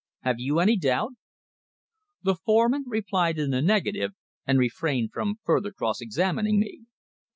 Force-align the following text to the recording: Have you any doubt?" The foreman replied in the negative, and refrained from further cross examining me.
Have 0.21 0.39
you 0.39 0.57
any 0.57 0.77
doubt?" 0.77 1.11
The 2.23 2.33
foreman 2.33 2.85
replied 2.87 3.37
in 3.37 3.51
the 3.51 3.61
negative, 3.61 4.13
and 4.47 4.57
refrained 4.57 5.11
from 5.13 5.35
further 5.45 5.71
cross 5.71 6.01
examining 6.01 6.59
me. 6.59 6.85